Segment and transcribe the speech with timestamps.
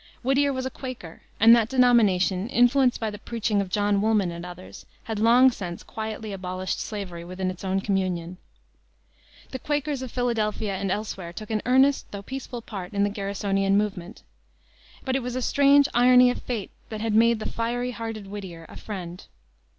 [0.23, 4.43] Whittier was a Quaker, and that denomination, influenced by the preaching of John Woolman and
[4.43, 8.39] others, had long since quietly abolished slavery within its own communion.
[9.51, 13.77] The Quakers of Philadelphia and elsewhere took an earnest though peaceful part in the Garrisonian
[13.77, 14.23] movement.
[15.05, 18.65] But it was a strange irony of fate that had made the fiery hearted Whittier
[18.69, 19.23] a Friend.